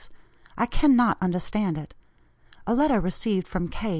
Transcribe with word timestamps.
I 0.57 0.65
cannot 0.65 1.19
understand 1.21 1.77
it. 1.77 1.93
A 2.65 2.73
letter 2.73 2.99
received 2.99 3.47
from 3.47 3.67
K. 3.67 3.89